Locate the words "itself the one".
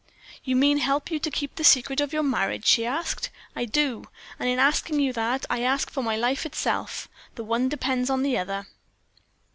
6.43-7.69